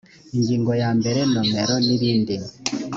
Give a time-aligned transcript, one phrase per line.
[0.35, 2.35] ingingo ya mbere nomero n ibindi